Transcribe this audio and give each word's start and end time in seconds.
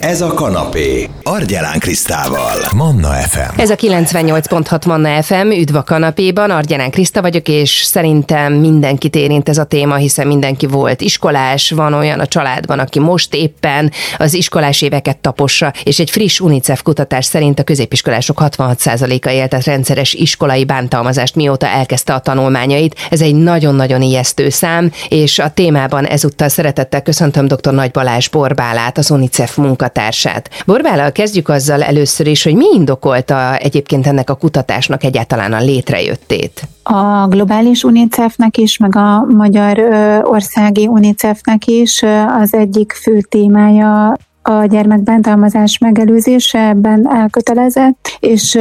Ez 0.00 0.20
a 0.20 0.34
kanapé. 0.34 1.08
Argyelán 1.22 1.78
Krisztával. 1.78 2.56
Manna 2.74 3.08
FM. 3.08 3.60
Ez 3.60 3.70
a 3.70 3.74
98.6 3.74 4.86
Manna 4.86 5.22
FM, 5.22 5.50
üdv 5.50 5.76
a 5.76 5.82
kanapéban, 5.82 6.50
Argyelán 6.50 6.90
Kriszta 6.90 7.20
vagyok, 7.20 7.48
és 7.48 7.82
szerintem 7.84 8.52
mindenkit 8.52 9.14
érint 9.14 9.48
ez 9.48 9.58
a 9.58 9.64
téma, 9.64 9.94
hiszen 9.94 10.26
mindenki 10.26 10.66
volt 10.66 11.00
iskolás, 11.00 11.70
van 11.70 11.92
olyan 11.92 12.20
a 12.20 12.26
családban, 12.26 12.78
aki 12.78 12.98
most 12.98 13.34
éppen 13.34 13.92
az 14.18 14.34
iskolás 14.34 14.82
éveket 14.82 15.18
tapossa, 15.18 15.72
és 15.84 15.98
egy 15.98 16.10
friss 16.10 16.40
UNICEF 16.40 16.82
kutatás 16.82 17.24
szerint 17.24 17.58
a 17.58 17.62
középiskolások 17.62 18.42
66%-a 18.44 19.28
éltet 19.28 19.64
rendszeres 19.64 20.14
iskolai 20.14 20.64
bántalmazást, 20.64 21.34
mióta 21.34 21.66
elkezdte 21.66 22.14
a 22.14 22.18
tanulmányait. 22.18 22.94
Ez 23.10 23.20
egy 23.20 23.34
nagyon-nagyon 23.34 24.02
ijesztő 24.02 24.48
szám, 24.48 24.92
és 25.08 25.38
a 25.38 25.50
témában 25.50 26.06
ezúttal 26.06 26.48
szeretettel 26.48 27.02
köszöntöm 27.02 27.46
dr. 27.46 27.72
Nagy 27.72 27.90
Balázs 27.90 28.28
Borbálát, 28.28 28.98
az 28.98 29.10
UNICEF 29.10 29.56
munkatársát. 29.90 30.50
Borbállal 30.66 31.12
kezdjük 31.12 31.48
azzal 31.48 31.82
először 31.82 32.26
is, 32.26 32.42
hogy 32.42 32.54
mi 32.54 32.64
indokolta 32.74 33.56
egyébként 33.56 34.06
ennek 34.06 34.30
a 34.30 34.34
kutatásnak 34.34 35.04
egyáltalán 35.04 35.52
a 35.52 35.60
létrejöttét? 35.60 36.62
A 36.82 37.26
globális 37.28 37.84
UNICEF-nek 37.84 38.56
is, 38.56 38.76
meg 38.76 38.96
a 38.96 39.24
magyar 39.24 39.78
országi 40.22 40.86
UNICEF-nek 40.86 41.66
is 41.66 42.02
az 42.40 42.54
egyik 42.54 42.92
fő 42.92 43.20
témája 43.20 44.16
a 44.42 44.64
gyermekbántalmazás 44.64 45.78
megelőzése 45.78 46.68
ebben 46.68 47.08
elkötelezett, 47.10 48.16
és 48.20 48.58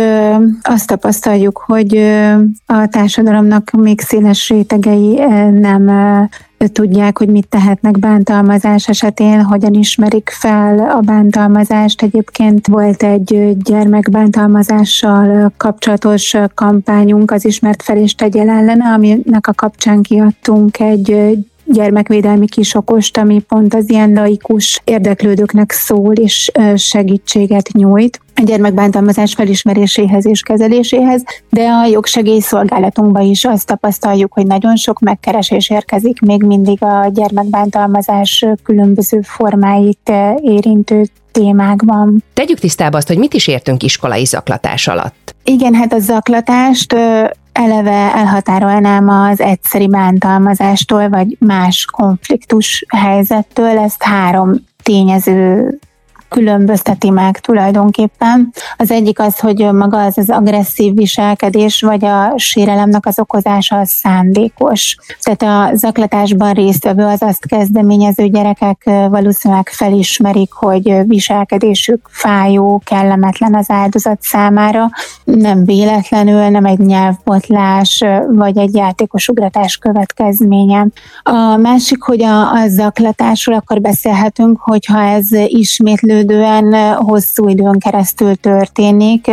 azt 0.62 0.88
tapasztaljuk, 0.88 1.64
hogy 1.66 1.98
a 2.66 2.88
társadalomnak 2.88 3.72
még 3.72 4.02
széles 4.02 4.50
rétegei 4.50 5.20
nem 5.52 5.90
tudják, 6.68 7.18
hogy 7.18 7.28
mit 7.28 7.48
tehetnek 7.48 8.00
bántalmazás 8.00 8.88
esetén, 8.88 9.44
hogyan 9.44 9.74
ismerik 9.74 10.30
fel 10.30 10.80
a 10.80 11.00
bántalmazást. 11.00 12.02
Egyébként 12.02 12.68
volt 12.68 13.04
egy 13.04 13.58
gyermekbántalmazással 13.58 15.52
kapcsolatos 15.58 16.36
kampányunk, 16.54 17.32
az 17.32 17.46
ismert 17.46 17.84
fel 17.84 17.98
és 17.98 18.16
tegyel 18.16 18.50
ellene, 18.50 18.86
aminek 18.94 19.48
a 19.48 19.54
kapcsán 19.54 20.02
kiadtunk 20.02 20.80
egy 20.80 21.38
gyermekvédelmi 21.72 22.48
kisokost, 22.48 23.18
ami 23.18 23.40
pont 23.40 23.74
az 23.74 23.90
ilyen 23.90 24.14
laikus 24.14 24.82
érdeklődőknek 24.84 25.72
szól 25.72 26.14
és 26.14 26.52
segítséget 26.76 27.70
nyújt 27.74 28.20
a 28.36 28.42
gyermekbántalmazás 28.44 29.34
felismeréséhez 29.34 30.26
és 30.26 30.42
kezeléséhez, 30.42 31.24
de 31.50 31.68
a 31.68 31.86
jogsegélyszolgálatunkban 31.86 33.22
is 33.22 33.46
azt 33.46 33.66
tapasztaljuk, 33.66 34.34
hogy 34.34 34.48
nagyon 34.48 34.76
sok 34.76 35.00
megkeresés 35.00 35.70
érkezik 35.70 36.20
még 36.22 36.44
mindig 36.44 36.84
a 36.84 37.10
gyermekbántalmazás 37.14 38.46
különböző 38.64 39.22
formáit 39.22 40.12
érintő 40.42 41.06
témákban. 41.32 42.24
Tegyük 42.34 42.60
tisztába 42.60 42.98
azt, 42.98 43.08
hogy 43.08 43.18
mit 43.18 43.34
is 43.34 43.48
értünk 43.48 43.84
iskolai 43.84 44.26
zaklatás 44.26 44.88
alatt. 44.88 45.36
Igen, 45.44 45.74
hát 45.74 45.94
a 45.94 46.00
zaklatást 46.00 46.96
eleve 47.60 48.16
elhatárolnám 48.16 49.10
az 49.10 49.42
egyszeri 49.42 49.88
bántalmazástól, 49.88 51.10
vagy 51.10 51.38
más 51.40 51.86
konfliktus 51.86 52.86
helyzettől. 52.98 53.78
Ezt 53.78 54.04
három 54.04 54.54
tényező 54.84 55.80
különbözteti 56.30 57.10
meg 57.10 57.40
tulajdonképpen. 57.40 58.54
Az 58.78 58.92
egyik 58.92 59.20
az, 59.20 59.40
hogy 59.40 59.58
maga 59.58 60.04
az 60.04 60.18
az 60.18 60.30
agresszív 60.30 60.94
viselkedés, 60.96 61.82
vagy 61.82 62.06
a 62.06 62.34
sérelemnek 62.36 63.06
az 63.06 63.20
okozása 63.20 63.80
az 63.80 63.90
szándékos. 63.90 64.96
Tehát 65.22 65.72
a 65.74 65.76
zaklatásban 65.76 66.54
résztvevő 66.54 67.04
az 67.04 67.22
azt 67.22 67.48
kezdeményező 67.48 68.28
gyerekek 68.28 68.84
valószínűleg 68.86 69.70
felismerik, 69.70 70.52
hogy 70.52 71.08
viselkedésük 71.08 72.08
fájó, 72.12 72.82
kellemetlen 72.86 73.56
az 73.56 73.70
áldozat 73.70 74.22
számára, 74.22 74.90
nem 75.24 75.66
véletlenül, 75.66 76.50
nem 76.50 76.66
egy 76.66 76.80
nyelvbotlás, 76.80 78.04
vagy 78.32 78.58
egy 78.58 78.76
játékos 78.76 79.28
ugratás 79.28 79.78
következménye. 79.78 80.88
A 81.24 81.58
másik, 81.58 82.02
hogy 82.02 82.24
a, 82.24 82.52
a 82.52 82.68
zaklatásról 82.68 83.56
akkor 83.56 83.82
beszélhetünk, 83.82 84.60
hogyha 84.60 85.02
ez 85.02 85.32
ismétlő 85.46 86.19
fejlődően 86.20 86.94
hosszú 86.94 87.48
időn 87.48 87.80
keresztül 87.80 88.36
történik, 88.36 89.26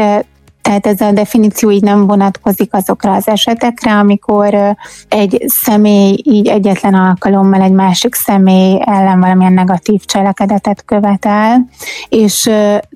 tehát 0.62 0.86
ez 0.86 1.00
a 1.00 1.12
definíció 1.12 1.70
így 1.70 1.82
nem 1.82 2.06
vonatkozik 2.06 2.74
azokra 2.74 3.12
az 3.12 3.28
esetekre, 3.28 3.92
amikor 3.92 4.76
egy 5.08 5.44
személy 5.46 6.16
így 6.22 6.48
egyetlen 6.48 6.94
alkalommal 6.94 7.60
egy 7.60 7.72
másik 7.72 8.14
személy 8.14 8.80
ellen 8.84 9.20
valamilyen 9.20 9.52
negatív 9.52 10.04
cselekedetet 10.04 10.84
követel, 10.84 11.68
és 12.08 12.50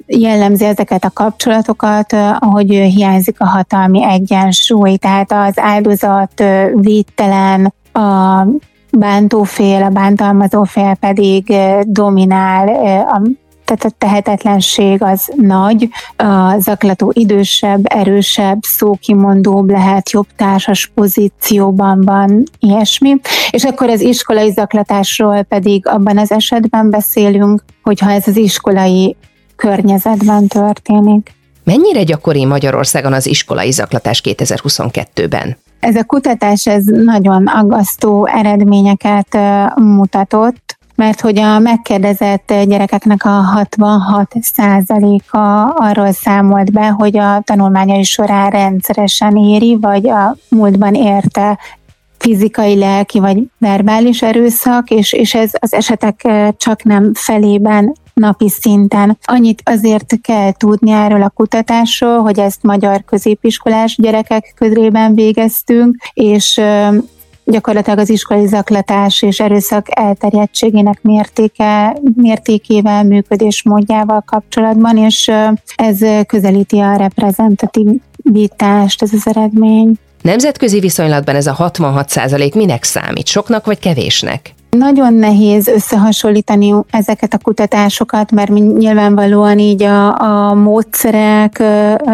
jellemzi 0.07 0.65
ezeket 0.65 1.05
a 1.05 1.11
kapcsolatokat, 1.11 2.13
ahogy 2.39 2.69
hiányzik 2.69 3.41
a 3.41 3.47
hatalmi 3.47 4.05
egyensúly, 4.05 4.97
tehát 4.97 5.33
az 5.33 5.59
áldozat 5.59 6.43
védtelen, 6.75 7.75
a 7.93 8.47
bántófél, 8.93 9.83
a 9.83 9.89
bántalmazó 9.89 10.63
fél 10.63 10.95
pedig 10.95 11.55
dominál 11.83 12.69
a 13.05 13.23
tehát 13.71 13.85
a 13.85 13.97
tehetetlenség 13.99 15.03
az 15.03 15.33
nagy, 15.37 15.89
a 16.17 16.59
zaklató 16.59 17.13
idősebb, 17.15 17.81
erősebb, 17.85 18.59
szókimondóbb 18.63 19.71
lehet, 19.71 20.11
jobb 20.11 20.27
társas 20.37 20.91
pozícióban 20.95 22.01
van, 22.01 22.43
ilyesmi. 22.59 23.21
És 23.51 23.65
akkor 23.65 23.89
az 23.89 24.01
iskolai 24.01 24.51
zaklatásról 24.51 25.43
pedig 25.43 25.87
abban 25.87 26.19
az 26.19 26.31
esetben 26.31 26.91
beszélünk, 26.91 27.65
hogyha 27.83 28.11
ez 28.11 28.27
az 28.27 28.37
iskolai 28.37 29.17
környezetben 29.57 30.47
történik. 30.47 31.33
Mennyire 31.65 32.03
gyakori 32.03 32.45
Magyarországon 32.45 33.13
az 33.13 33.27
iskolai 33.27 33.71
zaklatás 33.71 34.21
2022-ben? 34.25 35.57
Ez 35.81 35.97
a 35.97 36.05
kutatás 36.05 36.67
ez 36.67 36.85
nagyon 36.85 37.47
aggasztó 37.47 38.27
eredményeket 38.27 39.39
mutatott 39.77 40.79
mert 41.01 41.21
hogy 41.21 41.39
a 41.39 41.59
megkérdezett 41.59 42.53
gyerekeknek 42.65 43.25
a 43.25 43.29
66 43.29 44.33
százaléka 44.41 45.65
arról 45.65 46.13
számolt 46.13 46.73
be, 46.73 46.89
hogy 46.89 47.19
a 47.19 47.41
tanulmányai 47.45 48.03
során 48.03 48.51
rendszeresen 48.51 49.37
éri, 49.37 49.77
vagy 49.81 50.09
a 50.09 50.37
múltban 50.49 50.95
érte 50.95 51.59
fizikai, 52.19 52.79
lelki 52.79 53.19
vagy 53.19 53.39
verbális 53.59 54.23
erőszak, 54.23 54.91
és, 54.91 55.13
és 55.13 55.35
ez 55.35 55.51
az 55.59 55.75
esetek 55.75 56.29
csak 56.57 56.83
nem 56.83 57.15
felében 57.15 57.93
napi 58.15 58.49
szinten. 58.49 59.19
Annyit 59.25 59.63
azért 59.65 60.21
kell 60.23 60.53
tudni 60.53 60.91
erről 60.91 61.23
a 61.23 61.31
kutatásról, 61.31 62.19
hogy 62.19 62.39
ezt 62.39 62.63
magyar 62.63 63.05
középiskolás 63.05 63.97
gyerekek 63.97 64.53
közében 64.57 65.15
végeztünk, 65.15 65.97
és 66.13 66.61
gyakorlatilag 67.45 67.99
az 67.99 68.11
iskolai 68.11 68.47
zaklatás 68.47 69.23
és 69.23 69.41
erőszak 69.41 69.87
elterjedtségének 69.91 71.03
mértéke, 71.03 71.97
mértékével, 72.15 73.05
működésmódjával 73.05 74.23
kapcsolatban, 74.27 74.97
és 74.97 75.31
ez 75.75 75.99
közelíti 76.27 76.79
a 76.79 76.97
reprezentativitást, 76.97 79.03
ez 79.03 79.13
az 79.13 79.27
eredmény. 79.27 79.95
Nemzetközi 80.23 80.81
viszonylatban 80.81 81.35
ez 81.35 81.47
a 81.47 81.53
66 81.53 82.09
százalék 82.09 82.55
minek 82.55 82.85
számít? 82.85 83.27
Soknak 83.27 83.67
vagy 83.67 83.79
kevésnek? 83.79 84.55
Nagyon 84.71 85.15
nehéz 85.15 85.69
összehasonlítani 85.69 86.75
ezeket 86.91 87.35
a 87.35 87.39
kutatásokat, 87.39 88.31
mert 88.31 88.51
nyilvánvalóan 88.51 89.59
így 89.59 89.83
a, 89.83 90.21
a 90.21 90.55
módszerek, 90.55 91.63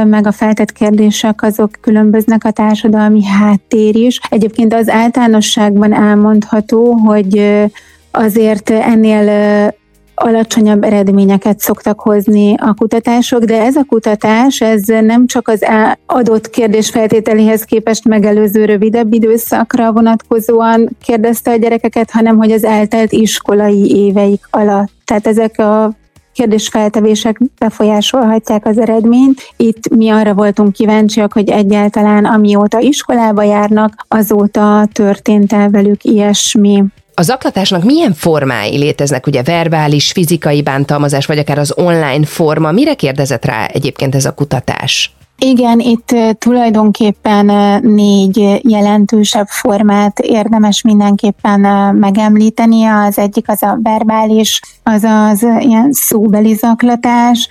meg 0.04 0.26
a 0.26 0.32
feltett 0.32 0.72
kérdések 0.72 1.42
azok 1.42 1.70
különböznek 1.80 2.44
a 2.44 2.50
társadalmi 2.50 3.24
háttér 3.24 3.96
is. 3.96 4.20
Egyébként 4.30 4.74
az 4.74 4.88
általánosságban 4.88 5.94
elmondható, 5.94 6.92
hogy 6.92 7.62
azért 8.10 8.70
ennél 8.70 9.74
alacsonyabb 10.16 10.82
eredményeket 10.84 11.58
szoktak 11.58 12.00
hozni 12.00 12.54
a 12.58 12.74
kutatások, 12.74 13.44
de 13.44 13.62
ez 13.62 13.76
a 13.76 13.84
kutatás, 13.84 14.60
ez 14.60 14.82
nem 14.86 15.26
csak 15.26 15.48
az 15.48 15.64
adott 16.06 16.50
kérdés 16.50 16.90
feltételéhez 16.90 17.62
képest 17.62 18.08
megelőző 18.08 18.64
rövidebb 18.64 19.12
időszakra 19.12 19.92
vonatkozóan 19.92 20.96
kérdezte 21.02 21.50
a 21.50 21.56
gyerekeket, 21.56 22.10
hanem 22.10 22.36
hogy 22.36 22.52
az 22.52 22.64
eltelt 22.64 23.12
iskolai 23.12 23.90
éveik 23.96 24.46
alatt. 24.50 24.90
Tehát 25.04 25.26
ezek 25.26 25.58
a 25.58 25.92
kérdésfeltevések 26.32 27.38
befolyásolhatják 27.58 28.66
az 28.66 28.78
eredményt. 28.78 29.40
Itt 29.56 29.88
mi 29.88 30.08
arra 30.08 30.34
voltunk 30.34 30.72
kíváncsiak, 30.72 31.32
hogy 31.32 31.50
egyáltalán 31.50 32.24
amióta 32.24 32.80
iskolába 32.80 33.42
járnak, 33.42 34.04
azóta 34.08 34.88
történt 34.92 35.52
el 35.52 35.70
velük 35.70 36.04
ilyesmi 36.04 36.84
a 37.18 37.22
zaklatásnak 37.22 37.84
milyen 37.84 38.14
formái 38.14 38.78
léteznek, 38.78 39.26
ugye 39.26 39.42
verbális, 39.42 40.12
fizikai 40.12 40.62
bántalmazás, 40.62 41.26
vagy 41.26 41.38
akár 41.38 41.58
az 41.58 41.72
online 41.76 42.24
forma? 42.24 42.70
Mire 42.72 42.94
kérdezett 42.94 43.44
rá 43.44 43.66
egyébként 43.66 44.14
ez 44.14 44.24
a 44.24 44.34
kutatás? 44.34 45.14
Igen, 45.38 45.80
itt 45.80 46.14
tulajdonképpen 46.38 47.46
négy 47.82 48.60
jelentősebb 48.68 49.46
formát 49.46 50.18
érdemes 50.18 50.82
mindenképpen 50.82 51.60
megemlíteni. 51.94 52.84
Az 52.84 53.18
egyik 53.18 53.48
az 53.48 53.62
a 53.62 53.78
verbális, 53.82 54.60
azaz 54.82 55.42
ilyen 55.42 55.88
szóbeli 55.92 56.54
zaklatás, 56.54 57.48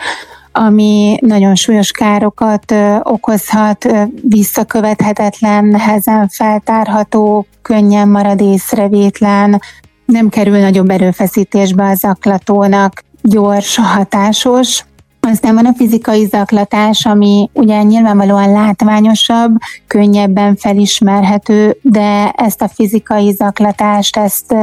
ami 0.57 1.17
nagyon 1.21 1.55
súlyos 1.55 1.91
károkat 1.91 2.73
okozhat, 3.03 3.85
visszakövethetetlen, 4.21 5.65
nehezen 5.65 6.27
feltárható, 6.27 7.45
könnyen 7.61 8.07
marad 8.07 8.41
észrevétlen, 8.41 9.61
nem 10.05 10.29
kerül 10.29 10.57
nagyobb 10.57 10.89
erőfeszítésbe 10.89 11.83
a 11.83 11.95
zaklatónak, 11.95 13.03
gyors, 13.21 13.75
hatásos, 13.75 14.85
aztán 15.25 15.55
van 15.55 15.65
a 15.65 15.73
fizikai 15.73 16.25
zaklatás, 16.25 17.05
ami 17.05 17.49
ugye 17.53 17.81
nyilvánvalóan 17.81 18.51
látványosabb, 18.51 19.55
könnyebben 19.87 20.55
felismerhető, 20.55 21.77
de 21.81 22.29
ezt 22.35 22.61
a 22.61 22.67
fizikai 22.67 23.31
zaklatást, 23.31 24.17
ezt 24.17 24.55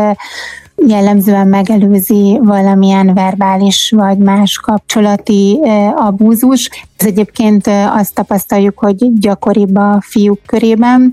jellemzően 0.87 1.49
megelőzi 1.49 2.39
valamilyen 2.43 3.15
verbális 3.15 3.93
vagy 3.97 4.19
más 4.19 4.57
kapcsolati 4.57 5.61
abúzus. 5.97 6.71
Ez 6.97 7.07
egyébként 7.07 7.67
azt 7.95 8.15
tapasztaljuk, 8.15 8.79
hogy 8.79 9.19
gyakoribb 9.19 9.77
a 9.77 9.99
fiúk 10.01 10.41
körében 10.47 11.13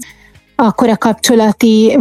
akkor 0.62 0.90
a 0.90 0.98
kapcsolati 0.98 1.98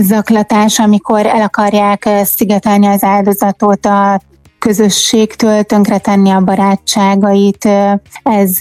zaklatás, 0.00 0.78
amikor 0.78 1.26
el 1.26 1.42
akarják 1.42 2.08
szigetelni 2.24 2.86
az 2.86 3.04
áldozatot 3.04 3.86
a 3.86 4.20
közösségtől, 4.60 5.62
tönkretenni 5.62 6.30
a 6.30 6.40
barátságait, 6.40 7.68
ez 8.22 8.56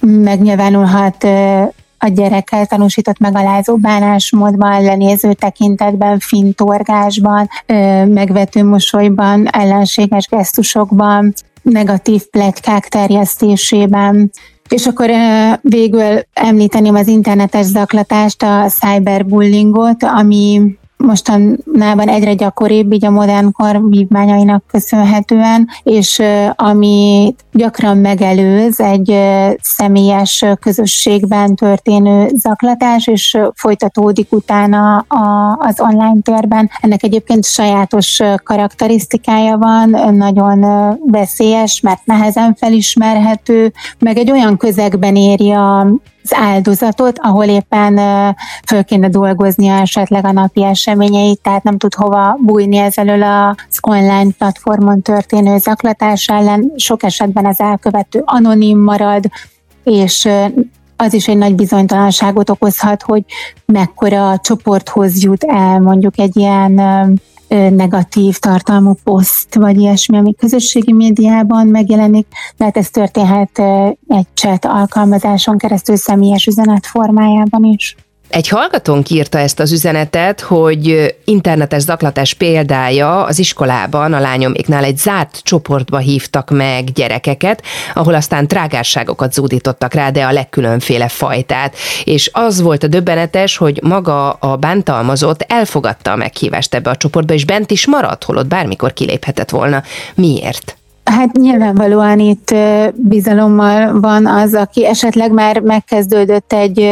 megnyilvánulhat 0.00 1.24
a 1.98 2.08
gyerekkel 2.08 2.66
tanúsított 2.66 3.18
megalázó 3.18 3.76
bánásmódban, 3.76 4.82
lenéző 4.82 5.32
tekintetben, 5.32 6.18
fintorgásban, 6.18 7.48
megvető 8.06 8.64
mosolyban, 8.64 9.46
ellenséges 9.46 10.26
gesztusokban, 10.26 11.32
negatív 11.62 12.22
pletykák 12.30 12.88
terjesztésében. 12.88 14.30
És 14.68 14.86
akkor 14.86 15.10
végül 15.60 16.20
említeném 16.32 16.94
az 16.94 17.08
internetes 17.08 17.66
zaklatást, 17.66 18.42
a 18.42 18.66
cyberbullyingot, 18.68 20.02
ami 20.02 20.76
mostanában 21.04 22.08
egyre 22.08 22.34
gyakoribb, 22.34 22.92
így 22.92 23.04
a 23.04 23.10
modern 23.10 23.52
kor 23.52 23.88
vívmányainak 23.88 24.64
köszönhetően, 24.66 25.68
és 25.82 26.22
ami 26.54 27.34
gyakran 27.52 27.96
megelőz 27.96 28.80
egy 28.80 29.18
személyes 29.62 30.44
közösségben 30.60 31.54
történő 31.54 32.30
zaklatás, 32.36 33.06
és 33.06 33.38
folytatódik 33.54 34.32
utána 34.32 34.96
a, 34.96 35.56
az 35.58 35.80
online 35.80 36.20
térben. 36.22 36.70
Ennek 36.80 37.02
egyébként 37.02 37.44
sajátos 37.44 38.20
karakterisztikája 38.44 39.56
van, 39.56 40.14
nagyon 40.14 40.60
veszélyes, 41.06 41.80
mert 41.80 42.00
nehezen 42.04 42.54
felismerhető, 42.54 43.72
meg 43.98 44.16
egy 44.16 44.30
olyan 44.30 44.56
közegben 44.56 45.16
éri 45.16 45.50
a 45.50 45.86
az 46.24 46.34
áldozatot, 46.34 47.18
ahol 47.18 47.44
éppen 47.44 47.96
föl 48.66 48.84
kéne 48.84 49.08
dolgoznia 49.08 49.74
esetleg 49.74 50.24
a 50.24 50.32
napi 50.32 50.64
eseményeit, 50.64 51.40
tehát 51.40 51.62
nem 51.62 51.78
tud 51.78 51.94
hova 51.94 52.36
bújni 52.40 52.76
ezelől 52.76 53.22
az 53.22 53.78
online 53.82 54.30
platformon 54.38 55.02
történő 55.02 55.58
zaklatás 55.58 56.28
ellen. 56.28 56.72
Sok 56.76 57.02
esetben 57.02 57.46
az 57.46 57.60
elkövető 57.60 58.22
anonim 58.24 58.78
marad, 58.78 59.24
és 59.84 60.28
az 60.96 61.14
is 61.14 61.28
egy 61.28 61.38
nagy 61.38 61.54
bizonytalanságot 61.54 62.50
okozhat, 62.50 63.02
hogy 63.02 63.24
mekkora 63.66 64.38
csoporthoz 64.42 65.22
jut 65.22 65.44
el 65.44 65.80
mondjuk 65.80 66.18
egy 66.18 66.36
ilyen 66.36 66.80
negatív 67.70 68.38
tartalmú 68.38 68.94
poszt, 69.04 69.54
vagy 69.54 69.78
ilyesmi, 69.78 70.16
ami 70.16 70.34
közösségi 70.34 70.92
médiában 70.92 71.66
megjelenik, 71.66 72.26
tehát 72.56 72.76
ez 72.76 72.90
történhet 72.90 73.58
egy 74.08 74.26
chat 74.34 74.64
alkalmazáson 74.64 75.58
keresztül 75.58 75.96
személyes 75.96 76.46
üzenet 76.46 76.86
formájában 76.86 77.64
is. 77.64 77.96
Egy 78.34 78.48
hallgatónk 78.48 79.10
írta 79.10 79.38
ezt 79.38 79.60
az 79.60 79.72
üzenetet, 79.72 80.40
hogy 80.40 81.14
internetes 81.24 81.82
zaklatás 81.82 82.34
példája 82.34 83.24
az 83.24 83.38
iskolában 83.38 84.12
a 84.12 84.20
lányoméknál 84.20 84.84
egy 84.84 84.98
zárt 84.98 85.40
csoportba 85.42 85.98
hívtak 85.98 86.50
meg 86.50 86.84
gyerekeket, 86.92 87.62
ahol 87.94 88.14
aztán 88.14 88.48
trágárságokat 88.48 89.32
zúdítottak 89.32 89.94
rá, 89.94 90.10
de 90.10 90.24
a 90.24 90.32
legkülönféle 90.32 91.08
fajtát. 91.08 91.76
És 92.04 92.30
az 92.32 92.60
volt 92.60 92.82
a 92.82 92.86
döbbenetes, 92.86 93.56
hogy 93.56 93.80
maga 93.82 94.30
a 94.30 94.56
bántalmazott 94.56 95.44
elfogadta 95.48 96.12
a 96.12 96.16
meghívást 96.16 96.74
ebbe 96.74 96.90
a 96.90 96.96
csoportba, 96.96 97.34
és 97.34 97.44
bent 97.44 97.70
is 97.70 97.86
maradt, 97.86 98.24
holott 98.24 98.46
bármikor 98.46 98.92
kiléphetett 98.92 99.50
volna. 99.50 99.82
Miért? 100.14 100.76
Hát 101.04 101.32
nyilvánvalóan 101.32 102.18
itt 102.18 102.54
bizalommal 102.94 104.00
van 104.00 104.26
az, 104.26 104.54
aki 104.54 104.86
esetleg 104.86 105.32
már 105.32 105.60
megkezdődött 105.60 106.52
egy 106.52 106.90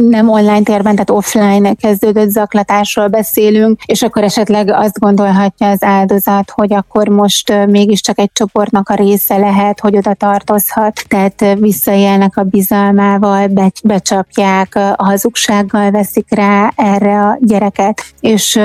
nem 0.00 0.28
online 0.28 0.62
térben, 0.62 0.92
tehát 0.92 1.10
offline 1.10 1.74
kezdődött 1.74 2.30
zaklatásról 2.30 3.08
beszélünk, 3.08 3.80
és 3.86 4.02
akkor 4.02 4.22
esetleg 4.22 4.70
azt 4.70 4.98
gondolhatja 4.98 5.68
az 5.68 5.82
áldozat, 5.82 6.50
hogy 6.50 6.74
akkor 6.74 7.08
most 7.08 7.66
mégiscsak 7.66 8.18
egy 8.18 8.30
csoportnak 8.32 8.88
a 8.88 8.94
része 8.94 9.36
lehet, 9.36 9.80
hogy 9.80 9.96
oda 9.96 10.14
tartozhat, 10.14 11.04
tehát 11.08 11.58
visszaélnek 11.58 12.36
a 12.36 12.42
bizalmával, 12.42 13.50
becsapják, 13.84 14.74
a 14.74 15.04
hazugsággal 15.04 15.90
veszik 15.90 16.26
rá 16.34 16.72
erre 16.76 17.20
a 17.20 17.38
gyereket, 17.40 18.04
és 18.20 18.60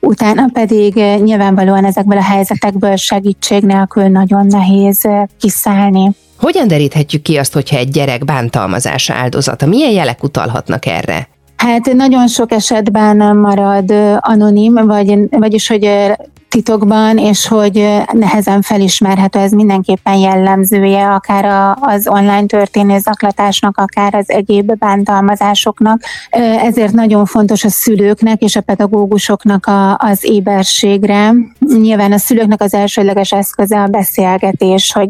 utána 0.00 0.48
pedig 0.52 0.94
nyilvánvalóan 0.94 1.84
ezekből 1.84 2.18
a 2.18 2.22
helyzetekből 2.22 2.96
segítség 2.96 3.62
nélkül 3.62 4.08
nagyon 4.08 4.46
nehéz 4.46 5.08
kiszállni. 5.40 6.10
Hogyan 6.38 6.68
deríthetjük 6.68 7.22
ki 7.22 7.36
azt, 7.36 7.52
hogyha 7.52 7.76
egy 7.76 7.88
gyerek 7.88 8.24
bántalmazás 8.24 9.10
áldozata? 9.10 9.66
Milyen 9.66 9.90
jelek 9.90 10.22
utalhatnak 10.22 10.86
erre? 10.86 11.28
Hát 11.56 11.92
nagyon 11.92 12.28
sok 12.28 12.52
esetben 12.52 13.36
marad 13.36 13.92
anonim, 14.20 14.74
vagy, 14.74 15.18
vagyis 15.30 15.68
hogy 15.68 15.90
titokban, 16.48 17.18
és 17.18 17.46
hogy 17.46 18.02
nehezen 18.12 18.62
felismerhető, 18.62 19.38
ez 19.38 19.52
mindenképpen 19.52 20.16
jellemzője 20.16 21.06
akár 21.06 21.76
az 21.80 22.08
online 22.08 22.46
történő 22.46 22.98
zaklatásnak, 22.98 23.76
akár 23.78 24.14
az 24.14 24.30
egyéb 24.30 24.72
bántalmazásoknak. 24.78 26.00
Ezért 26.62 26.92
nagyon 26.92 27.24
fontos 27.24 27.64
a 27.64 27.68
szülőknek 27.68 28.42
és 28.42 28.56
a 28.56 28.60
pedagógusoknak 28.60 29.66
a, 29.66 29.96
az 29.96 30.18
éberségre. 30.22 31.32
Nyilván 31.58 32.12
a 32.12 32.18
szülőknek 32.18 32.62
az 32.62 32.74
elsődleges 32.74 33.32
eszköze 33.32 33.80
a 33.80 33.86
beszélgetés, 33.86 34.92
hogy 34.92 35.08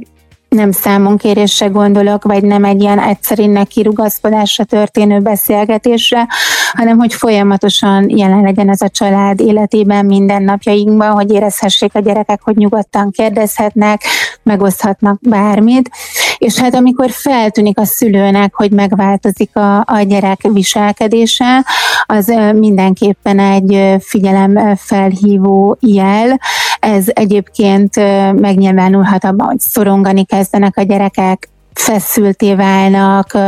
nem 0.55 0.73
számonkérésre 0.73 1.67
gondolok, 1.67 2.25
vagy 2.25 2.45
nem 2.45 2.65
egy 2.65 2.81
ilyen 2.81 2.99
egyszerűnek 2.99 3.67
kirugaszkodásra 3.67 4.65
történő 4.65 5.19
beszélgetésre, 5.21 6.27
hanem 6.73 6.99
hogy 6.99 7.15
folyamatosan 7.15 8.09
jelen 8.09 8.43
legyen 8.43 8.69
ez 8.71 8.81
a 8.81 8.89
család 8.89 9.41
életében, 9.41 10.07
mindennapjainkban, 10.07 11.11
hogy 11.11 11.33
érezhessék 11.33 11.95
a 11.95 12.01
gyerekek, 12.01 12.41
hogy 12.43 12.57
nyugodtan 12.57 13.11
kérdezhetnek, 13.11 14.03
megoszthatnak 14.43 15.19
bármit. 15.21 15.91
És 16.39 16.59
hát 16.59 16.75
amikor 16.75 17.11
feltűnik 17.11 17.79
a 17.79 17.85
szülőnek, 17.85 18.55
hogy 18.55 18.71
megváltozik 18.71 19.57
a, 19.57 19.77
a 19.79 20.03
gyerek 20.07 20.41
viselkedése, 20.43 21.65
az 22.07 22.33
mindenképpen 22.55 23.39
egy 23.39 23.97
figyelem 24.01 24.77
felhívó 24.77 25.77
jel. 25.81 26.39
Ez 26.85 27.05
egyébként 27.07 27.95
megnyilvánulhat 28.41 29.25
abban, 29.25 29.47
hogy 29.47 29.61
szorongani 29.61 30.25
kezdenek 30.25 30.77
a 30.77 30.83
gyerekek, 30.83 31.49
feszülté 31.73 32.55
válnak, 32.55 33.39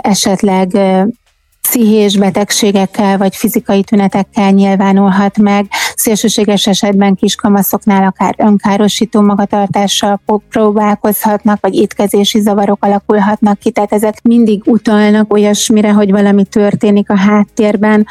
esetleg 0.00 0.68
pszichés 1.62 2.16
betegségekkel 2.16 3.18
vagy 3.18 3.36
fizikai 3.36 3.82
tünetekkel 3.82 4.50
nyilvánulhat 4.50 5.38
meg. 5.38 5.66
Szélsőséges 5.94 6.66
esetben 6.66 7.14
kiskamaszoknál 7.14 8.06
akár 8.06 8.34
önkárosító 8.38 9.20
magatartással 9.20 10.20
próbálkozhatnak, 10.50 11.58
vagy 11.60 11.74
étkezési 11.74 12.40
zavarok 12.40 12.84
alakulhatnak 12.84 13.58
ki, 13.58 13.70
tehát 13.70 13.92
ezek 13.92 14.22
mindig 14.22 14.62
utalnak 14.66 15.32
olyasmire, 15.32 15.92
hogy 15.92 16.10
valami 16.10 16.44
történik 16.44 17.10
a 17.10 17.16
háttérben, 17.16 18.06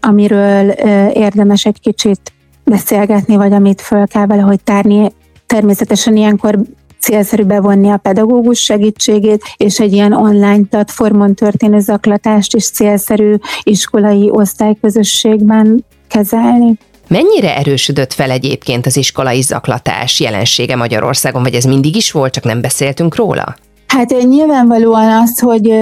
amiről 0.00 0.68
érdemes 1.10 1.64
egy 1.64 1.80
kicsit 1.80 2.32
beszélgetni, 2.64 3.36
vagy 3.36 3.52
amit 3.52 3.80
föl 3.80 4.06
kell 4.06 4.26
valahogy 4.26 4.62
tárni. 4.62 5.12
Természetesen 5.46 6.16
ilyenkor 6.16 6.58
célszerű 6.98 7.42
bevonni 7.42 7.90
a 7.90 7.96
pedagógus 7.96 8.60
segítségét, 8.60 9.42
és 9.56 9.80
egy 9.80 9.92
ilyen 9.92 10.12
online 10.12 10.64
platformon 10.70 11.34
történő 11.34 11.78
zaklatást 11.78 12.54
is 12.54 12.70
célszerű 12.70 13.34
iskolai 13.62 14.30
osztályközösségben 14.30 15.84
kezelni. 16.08 16.78
Mennyire 17.08 17.56
erősödött 17.56 18.12
fel 18.12 18.30
egyébként 18.30 18.86
az 18.86 18.96
iskolai 18.96 19.40
zaklatás 19.40 20.20
jelensége 20.20 20.76
Magyarországon, 20.76 21.42
vagy 21.42 21.54
ez 21.54 21.64
mindig 21.64 21.96
is 21.96 22.12
volt, 22.12 22.32
csak 22.32 22.44
nem 22.44 22.60
beszéltünk 22.60 23.16
róla? 23.16 23.56
Hát 23.92 24.10
nyilvánvalóan 24.28 25.10
az, 25.22 25.38
hogy 25.38 25.74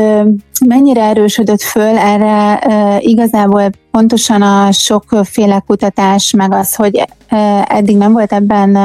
mennyire 0.66 1.02
erősödött 1.02 1.62
föl, 1.62 1.98
erre 1.98 2.58
igazából 3.00 3.70
pontosan 3.90 4.42
a 4.42 4.72
sokféle 4.72 5.62
kutatás, 5.66 6.32
meg 6.32 6.52
az, 6.52 6.74
hogy 6.74 7.04
eddig 7.64 7.96
nem 7.96 8.12
volt 8.12 8.32
ebben 8.32 8.76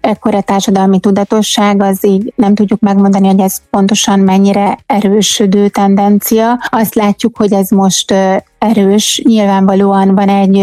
ekkora 0.00 0.40
társadalmi 0.40 1.00
tudatosság, 1.00 1.82
az 1.82 2.06
így 2.06 2.32
nem 2.36 2.54
tudjuk 2.54 2.80
megmondani, 2.80 3.26
hogy 3.26 3.40
ez 3.40 3.56
pontosan 3.70 4.18
mennyire 4.18 4.78
erősödő 4.86 5.68
tendencia. 5.68 6.58
Azt 6.70 6.94
látjuk, 6.94 7.36
hogy 7.36 7.52
ez 7.52 7.70
most 7.70 8.14
erős, 8.58 9.22
nyilvánvalóan 9.24 10.14
van 10.14 10.28
egy 10.28 10.56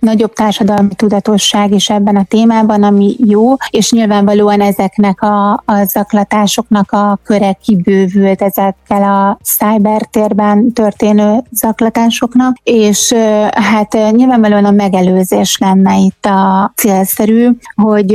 nagyobb 0.00 0.32
társadalmi 0.32 0.94
tudatosság 0.94 1.72
is 1.72 1.90
ebben 1.90 2.16
a 2.16 2.24
témában, 2.28 2.82
ami 2.82 3.16
jó, 3.18 3.54
és 3.70 3.92
nyilvánvalóan 3.92 4.60
ezeknek 4.60 5.22
a, 5.22 5.52
a 5.52 5.84
zaklatásoknak 5.84 6.92
a 6.92 7.18
köre 7.24 7.52
kibővült 7.52 8.42
ezekkel 8.42 9.02
a 9.02 9.38
cybertérben 9.42 10.72
történő 10.72 11.42
zaklatásoknak, 11.50 12.56
és 12.62 13.12
hát 13.50 13.92
nyilvánvalóan 14.10 14.64
a 14.64 14.70
megelőzés 14.70 15.58
lenne 15.58 15.96
itt 15.96 16.26
a 16.26 16.72
célszerű, 16.76 17.48
hogy 17.74 18.14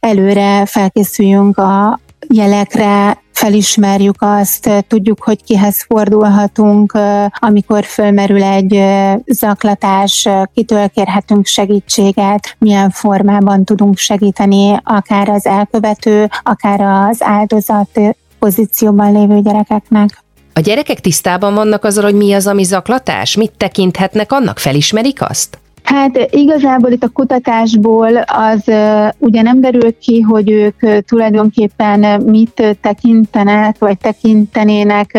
előre 0.00 0.66
felkészüljünk 0.66 1.58
a 1.58 2.00
jelekre, 2.28 3.22
felismerjük 3.32 4.16
azt, 4.18 4.84
tudjuk, 4.88 5.22
hogy 5.22 5.42
kihez 5.42 5.84
fordulhatunk, 5.88 6.98
amikor 7.38 7.84
fölmerül 7.84 8.42
egy 8.42 8.82
zaklatás, 9.26 10.28
kitől 10.54 10.88
kérhetünk 10.88 11.46
segítséget, 11.46 12.56
milyen 12.58 12.90
formában 12.90 13.64
tudunk 13.64 13.96
segíteni 13.96 14.80
akár 14.84 15.28
az 15.28 15.46
elkövető, 15.46 16.30
akár 16.42 16.80
az 16.80 17.22
áldozat 17.22 18.00
pozícióban 18.38 19.12
lévő 19.12 19.40
gyerekeknek. 19.40 20.24
A 20.52 20.60
gyerekek 20.60 21.00
tisztában 21.00 21.54
vannak 21.54 21.84
azzal, 21.84 22.04
hogy 22.04 22.14
mi 22.14 22.32
az, 22.32 22.46
ami 22.46 22.62
zaklatás? 22.62 23.36
Mit 23.36 23.52
tekinthetnek 23.56 24.32
annak? 24.32 24.58
Felismerik 24.58 25.22
azt? 25.22 25.58
Hát 25.86 26.28
igazából 26.30 26.90
itt 26.90 27.02
a 27.02 27.08
kutatásból 27.08 28.16
az 28.16 28.70
ugye 29.18 29.42
nem 29.42 29.60
derül 29.60 29.98
ki, 29.98 30.20
hogy 30.20 30.50
ők 30.50 31.04
tulajdonképpen 31.04 32.22
mit 32.22 32.76
tekintenek, 32.80 33.78
vagy 33.78 33.98
tekintenének 33.98 35.18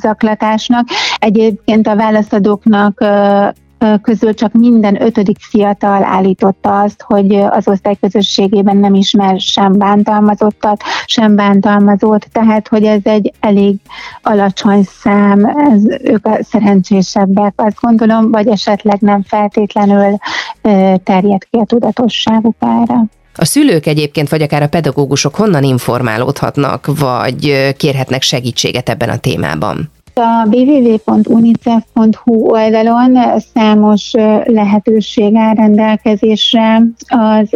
zaklatásnak. 0.00 0.88
Egyébként 1.18 1.86
a 1.86 1.96
válaszadóknak 1.96 3.04
közül 4.02 4.34
csak 4.34 4.52
minden 4.52 5.02
ötödik 5.02 5.36
fiatal 5.40 6.04
állította 6.04 6.80
azt, 6.80 7.02
hogy 7.02 7.34
az 7.34 7.68
osztályközösségében 7.68 8.76
nem 8.76 8.94
ismer 8.94 9.40
sem 9.40 9.72
bántalmazottat, 9.72 10.82
sem 11.06 11.34
bántalmazót, 11.34 12.26
tehát 12.32 12.68
hogy 12.68 12.84
ez 12.84 13.00
egy 13.02 13.32
elég 13.40 13.76
alacsony 14.22 14.82
szám, 14.82 15.44
ez, 15.44 15.82
ők 16.02 16.26
a 16.26 16.38
szerencsésebbek, 16.42 17.52
azt 17.56 17.80
gondolom, 17.80 18.30
vagy 18.30 18.48
esetleg 18.48 19.00
nem 19.00 19.22
feltétlenül 19.22 20.16
terjed 21.04 21.44
ki 21.50 21.56
a 21.58 21.64
tudatosságuk 21.64 22.56
erre. 22.58 23.04
A 23.34 23.44
szülők 23.44 23.86
egyébként, 23.86 24.28
vagy 24.28 24.42
akár 24.42 24.62
a 24.62 24.68
pedagógusok 24.68 25.34
honnan 25.34 25.62
informálódhatnak, 25.62 26.86
vagy 26.98 27.72
kérhetnek 27.76 28.22
segítséget 28.22 28.88
ebben 28.88 29.08
a 29.08 29.16
témában? 29.16 29.90
A 30.14 30.46
www.unicef.hu 30.50 32.50
oldalon 32.50 33.18
számos 33.54 34.12
lehetőség 34.44 35.36
áll 35.36 35.54
rendelkezésre 35.54 36.82
az 37.08 37.48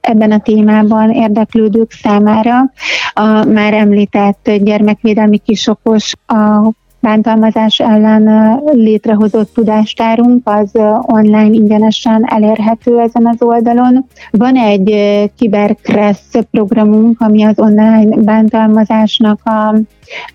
ebben 0.00 0.32
a 0.32 0.38
témában 0.38 1.10
érdeklődők 1.10 1.92
számára. 1.92 2.72
A 3.12 3.44
már 3.44 3.74
említett 3.74 4.50
gyermekvédelmi 4.62 5.38
kisokos 5.38 6.12
a 6.26 6.72
bántalmazás 7.04 7.80
ellen 7.80 8.56
létrehozott 8.72 9.54
tudástárunk 9.54 10.48
az 10.48 10.70
online 11.00 11.44
ingyenesen 11.52 12.24
elérhető 12.28 13.00
ezen 13.00 13.26
az 13.26 13.42
oldalon. 13.42 14.06
Van 14.30 14.56
egy 14.56 14.90
Kiberkressz 15.36 16.34
programunk, 16.50 17.20
ami 17.20 17.44
az 17.44 17.58
online 17.58 18.16
bántalmazásnak 18.16 19.40
a, 19.44 19.74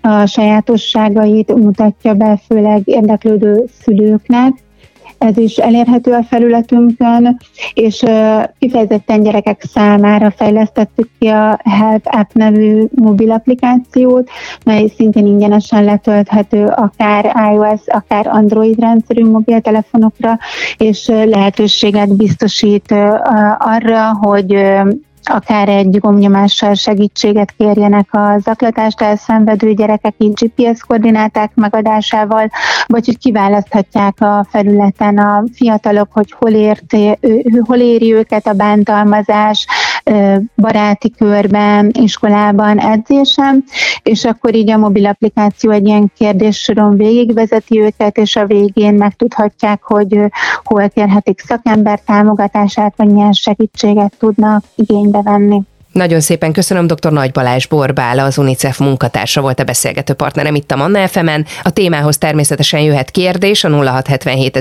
a 0.08 0.26
sajátosságait 0.26 1.54
mutatja 1.54 2.14
be, 2.14 2.40
főleg 2.46 2.82
érdeklődő 2.84 3.64
szülőknek 3.80 4.52
ez 5.20 5.36
is 5.36 5.56
elérhető 5.56 6.12
a 6.12 6.22
felületünkön, 6.22 7.40
és 7.74 8.02
kifejezetten 8.58 9.22
gyerekek 9.22 9.62
számára 9.72 10.30
fejlesztettük 10.30 11.08
ki 11.18 11.26
a 11.26 11.58
Help 11.64 12.02
App 12.04 12.32
nevű 12.32 12.84
mobil 12.94 13.30
applikációt, 13.30 14.30
mely 14.64 14.92
szintén 14.96 15.26
ingyenesen 15.26 15.84
letölthető 15.84 16.66
akár 16.66 17.52
iOS, 17.52 17.80
akár 17.86 18.26
Android 18.26 18.80
rendszerű 18.80 19.24
mobiltelefonokra, 19.24 20.38
és 20.76 21.06
lehetőséget 21.06 22.16
biztosít 22.16 22.94
arra, 23.58 24.18
hogy 24.20 24.54
akár 25.30 25.68
egy 25.68 25.98
gomnyomással 25.98 26.74
segítséget 26.74 27.54
kérjenek 27.58 28.14
a 28.14 28.38
zaklatást 28.38 29.00
elszenvedő 29.00 29.74
gyerekek 29.74 30.14
így 30.18 30.32
GPS 30.32 30.80
koordináták 30.86 31.50
megadásával, 31.54 32.50
vagy 32.86 33.06
hogy 33.06 33.18
kiválaszthatják 33.18 34.20
a 34.20 34.46
felületen 34.50 35.18
a 35.18 35.44
fiatalok, 35.54 36.08
hogy 36.12 36.34
hol, 36.38 36.50
érti, 36.50 37.18
hol 37.66 37.78
éri 37.78 38.14
őket 38.14 38.46
a 38.46 38.52
bántalmazás, 38.52 39.66
baráti 40.56 41.10
körben, 41.10 41.90
iskolában, 41.92 42.78
edzésem, 42.78 43.64
és 44.02 44.24
akkor 44.24 44.54
így 44.54 44.70
a 44.70 44.76
mobil 44.76 45.06
applikáció 45.06 45.70
egy 45.70 45.86
ilyen 45.86 46.12
kérdéssoron 46.16 46.96
végigvezeti 46.96 47.80
őket, 47.80 48.16
és 48.16 48.36
a 48.36 48.46
végén 48.46 48.94
megtudhatják, 48.94 49.82
hogy 49.82 50.18
hol 50.64 50.88
kérhetik 50.88 51.40
szakember 51.40 52.00
támogatását, 52.00 52.94
vagy 52.96 53.08
milyen 53.08 53.32
segítséget 53.32 54.14
tudnak 54.18 54.64
igénybe 54.74 55.22
venni. 55.22 55.62
Nagyon 55.92 56.20
szépen 56.20 56.52
köszönöm 56.52 56.86
dr. 56.86 57.12
Nagy 57.12 57.30
Balázs 57.30 57.66
Borbála, 57.66 58.24
az 58.24 58.38
UNICEF 58.38 58.78
munkatársa 58.78 59.40
volt 59.40 59.60
a 59.60 59.64
beszélgető 59.64 60.12
partnerem 60.12 60.54
itt 60.54 60.70
a 60.70 60.76
Manna 60.76 61.08
fm 61.08 61.28
-en. 61.28 61.46
A 61.62 61.70
témához 61.70 62.18
természetesen 62.18 62.80
jöhet 62.80 63.10
kérdés 63.10 63.64
a 63.64 63.68
0677 63.68 64.56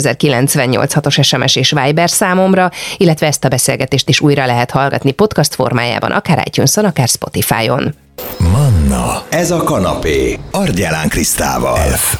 os 1.05 1.19
SMS 1.21 1.55
és 1.55 1.73
Viber 1.83 2.09
számomra, 2.09 2.71
illetve 2.97 3.27
ezt 3.27 3.45
a 3.45 3.47
beszélgetést 3.47 4.09
is 4.09 4.21
újra 4.21 4.45
lehet 4.45 4.71
hallgatni 4.71 5.11
podcast 5.11 5.55
formájában, 5.55 6.11
akár 6.11 6.43
itunes 6.47 6.77
akár 6.77 7.07
Spotify-on. 7.07 7.95
Manna, 8.37 9.23
ez 9.29 9.51
a 9.51 9.63
kanapé, 9.63 10.39
Argyelán 10.51 11.07
Krisztával. 11.07 11.77
F. 11.77 12.17